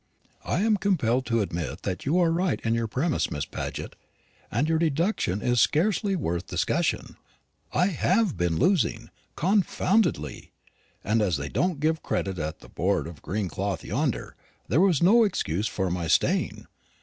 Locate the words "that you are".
1.83-2.31